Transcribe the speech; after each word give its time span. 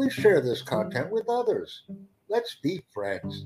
Please 0.00 0.14
share 0.14 0.40
this 0.40 0.62
content 0.62 1.10
with 1.10 1.28
others. 1.28 1.82
Let's 2.30 2.54
be 2.62 2.82
friends. 2.90 3.44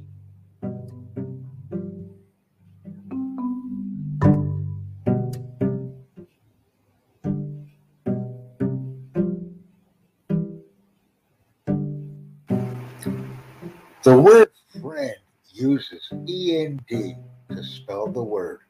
The 14.05 14.17
word 14.17 14.51
friend 14.81 15.17
uses 15.51 16.09
END 16.13 16.87
to 16.89 17.65
spell 17.65 18.07
the 18.07 18.23
word. 18.23 18.61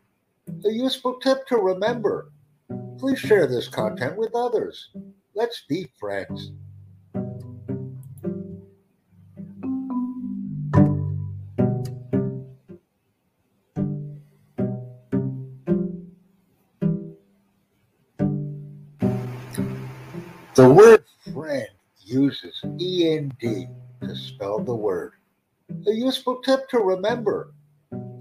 A 0.65 0.71
useful 0.71 1.21
tip 1.21 1.47
to 1.49 1.59
remember. 1.59 2.33
Please 2.97 3.19
share 3.19 3.47
this 3.47 3.69
content 3.69 4.17
with 4.17 4.35
others. 4.35 4.89
Let's 5.35 5.65
be 5.69 5.87
friends. 6.01 6.53
The 20.55 20.71
word 20.71 21.03
friend 21.33 21.67
uses 21.99 22.61
END 22.63 23.41
to 23.41 24.15
spell 24.15 24.61
the 24.61 24.73
word. 24.73 25.15
A 25.89 25.93
useful 25.93 26.41
tip 26.43 26.69
to 26.69 26.79
remember. 26.79 27.53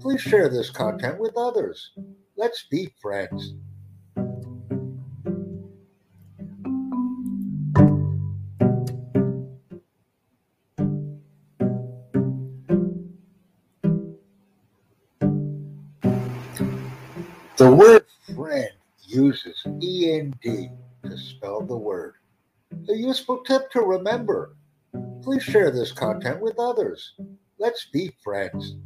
Please 0.00 0.20
share 0.20 0.48
this 0.48 0.68
content 0.68 1.20
with 1.20 1.36
others. 1.36 1.92
Let's 2.36 2.64
be 2.64 2.92
friends. 3.00 3.54
The 17.56 17.70
word 17.70 18.06
friend 18.34 18.70
uses 19.04 19.62
END 19.64 20.42
to 20.42 21.16
spell 21.16 21.60
the 21.60 21.76
word. 21.76 22.14
A 22.88 22.94
useful 22.94 23.38
tip 23.44 23.70
to 23.72 23.80
remember. 23.80 24.56
Please 25.22 25.42
share 25.42 25.70
this 25.70 25.92
content 25.92 26.40
with 26.40 26.58
others. 26.58 27.14
Let's 27.58 27.86
be 27.86 28.12
friends. 28.22 28.76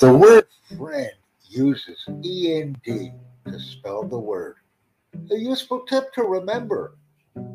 The 0.00 0.12
word 0.12 0.46
friend 0.76 1.12
uses 1.48 2.04
END 2.08 2.84
to 2.84 3.58
spell 3.58 4.02
the 4.02 4.18
word. 4.18 4.56
A 5.30 5.36
useful 5.36 5.80
tip 5.86 6.12
to 6.12 6.24
remember. 6.24 6.98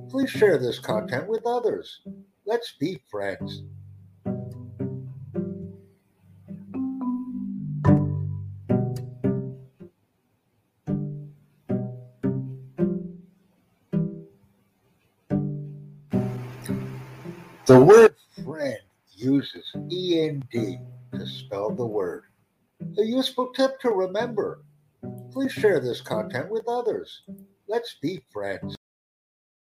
Please 0.09 0.29
share 0.29 0.57
this 0.57 0.79
content 0.79 1.27
with 1.27 1.45
others. 1.45 2.01
Let's 2.45 2.73
be 2.79 2.99
friends. 3.09 3.63
The 17.69 17.79
word 17.79 18.15
friend 18.43 18.79
uses 19.11 19.71
END 19.75 20.79
to 21.13 21.27
spell 21.27 21.69
the 21.69 21.85
word. 21.85 22.23
A 22.97 23.03
useful 23.03 23.53
tip 23.53 23.79
to 23.81 23.91
remember. 23.91 24.63
Please 25.31 25.51
share 25.51 25.79
this 25.79 26.01
content 26.01 26.49
with 26.49 26.67
others. 26.67 27.21
Let's 27.67 27.95
be 28.01 28.23
friends. 28.31 28.78